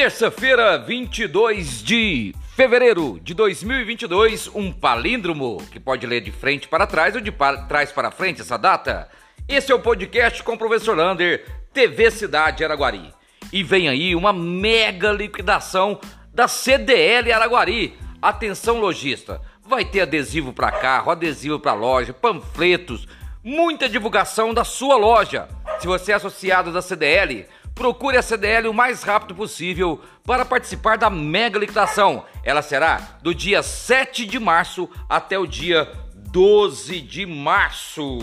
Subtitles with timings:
[0.00, 7.14] Terça-feira, 22 de fevereiro de 2022, um palíndromo que pode ler de frente para trás
[7.14, 7.30] ou de
[7.68, 9.10] trás para frente essa data.
[9.46, 11.44] Esse é o podcast com o professor Lander,
[11.74, 13.12] TV Cidade Araguari.
[13.52, 16.00] E vem aí uma mega liquidação
[16.32, 17.92] da CDL Araguari.
[18.22, 23.06] Atenção lojista, vai ter adesivo para carro, adesivo para loja, panfletos,
[23.44, 25.46] muita divulgação da sua loja.
[25.78, 27.46] Se você é associado da CDL,
[27.80, 32.26] Procure a CDL o mais rápido possível para participar da mega liquidação.
[32.44, 38.18] Ela será do dia 7 de março até o dia 12 de março.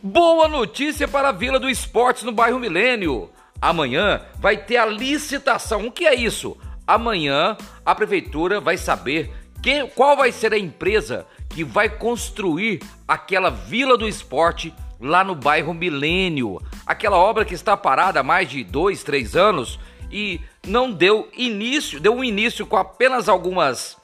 [0.00, 3.28] Boa notícia para a Vila do Esportes no bairro Milênio.
[3.60, 5.88] Amanhã vai ter a licitação.
[5.88, 6.56] O que é isso?
[6.86, 13.50] Amanhã a prefeitura vai saber quem, qual vai ser a empresa que vai construir aquela
[13.50, 16.60] Vila do Esporte lá no bairro Milênio.
[16.86, 19.78] Aquela obra que está parada há mais de dois, três anos
[20.10, 23.96] e não deu início, deu um início com apenas algumas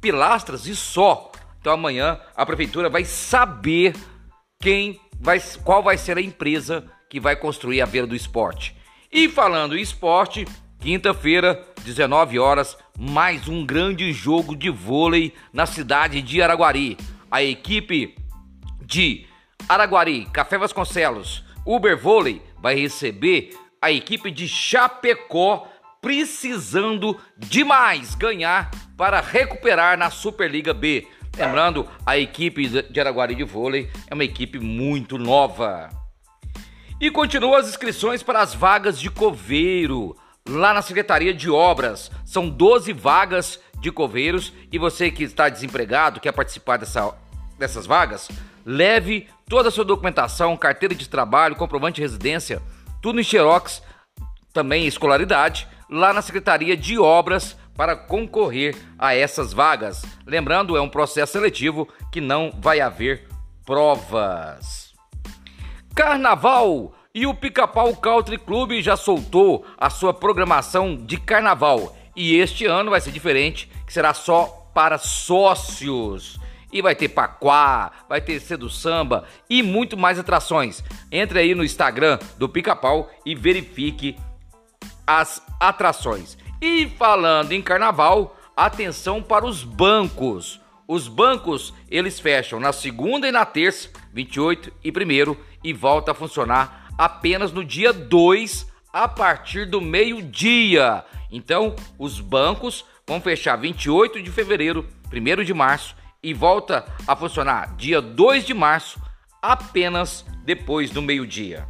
[0.00, 1.30] pilastras e só.
[1.60, 3.94] Então amanhã a prefeitura vai saber
[4.60, 8.76] quem vai, qual vai ser a empresa que vai construir a beira do esporte.
[9.10, 10.44] E falando em esporte,
[10.80, 16.98] quinta-feira, 19 horas, mais um grande jogo de vôlei na cidade de Araguari.
[17.30, 18.16] A equipe
[18.82, 19.26] de
[19.68, 25.66] Araguari, Café Vasconcelos, Uber Vôlei vai receber a equipe de Chapecó
[26.00, 31.06] precisando demais ganhar para recuperar na Superliga B.
[31.36, 35.88] Lembrando, a equipe de Araguari de vôlei é uma equipe muito nova.
[37.00, 40.14] E continuam as inscrições para as vagas de coveiro
[40.46, 42.10] lá na Secretaria de Obras.
[42.24, 47.14] São 12 vagas de coveiros e você que está desempregado, quer participar dessa,
[47.58, 48.28] dessas vagas,
[48.64, 52.62] leve toda a sua documentação, carteira de trabalho, comprovante de residência,
[53.02, 53.82] tudo em xerox,
[54.52, 60.04] também escolaridade, lá na Secretaria de Obras para concorrer a essas vagas.
[60.26, 63.28] Lembrando, é um processo seletivo que não vai haver
[63.64, 64.92] provas.
[65.94, 66.94] Carnaval!
[67.16, 71.96] E o Pica-Pau Country Club já soltou a sua programação de carnaval.
[72.16, 76.40] E este ano vai ser diferente, que será só para sócios.
[76.74, 80.82] E vai ter Paquá, vai ter Cedo Samba e muito mais atrações.
[81.10, 84.16] Entre aí no Instagram do Pica-Pau e verifique
[85.06, 86.36] as atrações.
[86.60, 90.60] E falando em carnaval, atenção para os bancos.
[90.88, 96.14] Os bancos, eles fecham na segunda e na terça, 28 e 1 e volta a
[96.14, 101.04] funcionar apenas no dia 2 a partir do meio-dia.
[101.30, 107.76] Então, os bancos vão fechar 28 de fevereiro, 1 de março e volta a funcionar
[107.76, 108.98] dia 2 de março,
[109.42, 111.68] apenas depois do meio-dia.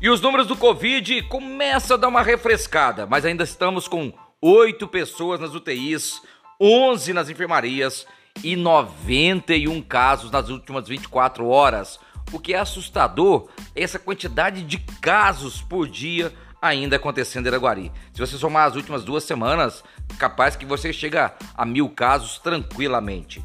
[0.00, 4.86] E os números do Covid começam a dar uma refrescada, mas ainda estamos com 8
[4.86, 6.22] pessoas nas UTIs,
[6.60, 8.06] 11 nas enfermarias
[8.44, 11.98] e 91 casos nas últimas 24 horas.
[12.32, 17.92] O que é assustador é essa quantidade de casos por dia ainda acontecendo em Araguari.
[18.12, 19.82] Se você somar as últimas duas semanas,
[20.18, 23.44] capaz que você chega a mil casos tranquilamente.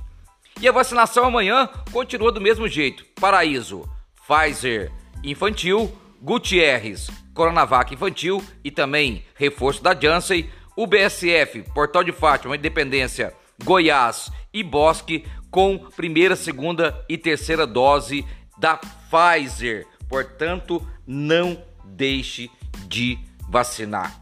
[0.59, 3.05] E a vacinação amanhã continua do mesmo jeito.
[3.19, 3.89] Paraíso,
[4.27, 4.91] Pfizer
[5.23, 13.33] infantil, Gutierrez, Coronavac infantil e também reforço da Janssen, UBSF, Portal de Fátima, Independência,
[13.63, 18.25] Goiás e Bosque com primeira, segunda e terceira dose
[18.57, 19.85] da Pfizer.
[20.07, 22.49] Portanto, não deixe
[22.87, 23.17] de
[23.49, 24.21] vacinar.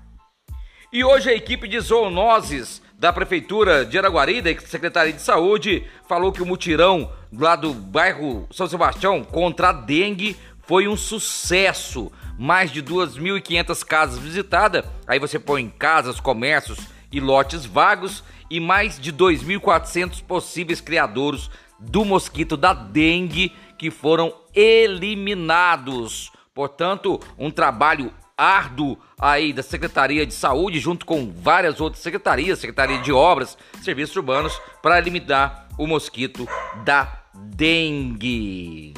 [0.92, 6.32] E hoje a equipe de zoonoses da Prefeitura de Araguari, da Secretaria de Saúde, falou
[6.32, 12.12] que o mutirão lá do bairro São Sebastião contra a dengue foi um sucesso.
[12.38, 16.80] Mais de 2.500 casas visitadas, aí você põe casas, comércios
[17.12, 24.34] e lotes vagos, e mais de 2.400 possíveis criadores do mosquito da dengue que foram
[24.56, 26.32] eliminados.
[26.54, 32.98] Portanto, um trabalho árduo aí da Secretaria de Saúde, junto com várias outras secretarias, Secretaria
[33.00, 36.48] de Obras, Serviços Urbanos, para eliminar o mosquito
[36.86, 38.94] da dengue.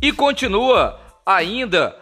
[0.00, 1.96] E continua ainda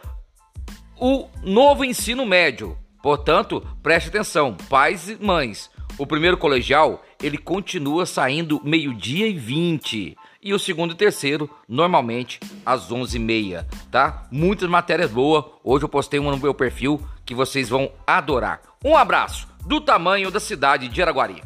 [0.99, 2.77] o novo ensino médio.
[3.03, 5.71] Portanto, preste atenção, pais e mães.
[5.97, 12.41] O primeiro colegial, ele continua saindo meio-dia e 20 e o segundo e terceiro, normalmente,
[12.65, 14.27] às 11h30, tá?
[14.31, 15.45] Muitas matérias boas.
[15.63, 18.63] Hoje eu postei uma no meu perfil que vocês vão adorar.
[18.85, 21.43] Um abraço do tamanho da cidade de Araguari.